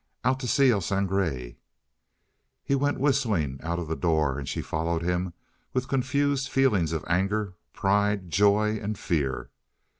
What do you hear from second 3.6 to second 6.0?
out of the door, and she followed him with